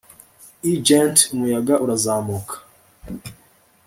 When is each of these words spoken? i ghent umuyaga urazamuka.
i 0.71 0.73
ghent 0.85 1.17
umuyaga 1.33 1.73
urazamuka. 1.83 2.55